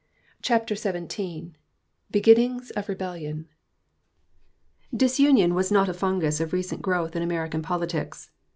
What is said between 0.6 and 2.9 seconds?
XVII BEGINNINGS OF